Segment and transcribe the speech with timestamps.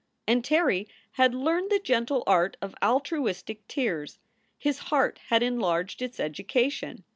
[0.27, 4.17] And Terry had learned the gentle art of altruistic tears.
[4.57, 7.03] His heart had enlarged its education.